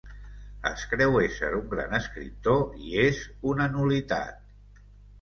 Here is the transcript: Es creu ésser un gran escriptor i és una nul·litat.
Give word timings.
Es 0.69 0.85
creu 0.93 1.17
ésser 1.25 1.51
un 1.59 1.69
gran 1.75 1.95
escriptor 1.99 2.83
i 2.89 2.93
és 3.05 3.23
una 3.55 3.71
nul·litat. 3.79 4.87